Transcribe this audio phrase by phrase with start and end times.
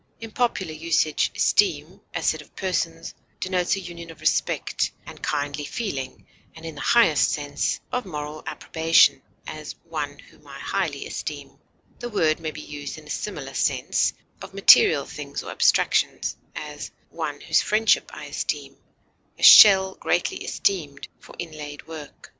[0.19, 5.63] In popular usage esteem, as said of persons, denotes a union of respect and kindly
[5.63, 11.59] feeling and, in the highest sense, of moral approbation; as, one whom I highly esteem;
[11.99, 16.89] the word may be used in a similar sense of material things or abstractions; as,
[17.11, 18.77] one whose friendship I esteem;
[19.37, 22.29] a shell greatly esteemed for inlaid work.